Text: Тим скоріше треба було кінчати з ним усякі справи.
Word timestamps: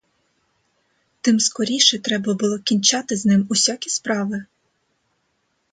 Тим 1.21 1.39
скоріше 1.39 1.99
треба 1.99 2.33
було 2.33 2.59
кінчати 2.59 3.15
з 3.17 3.25
ним 3.25 3.45
усякі 3.49 3.89
справи. 3.89 4.45